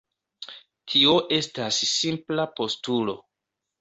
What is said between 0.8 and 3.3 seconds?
Tio estas simpla postulo.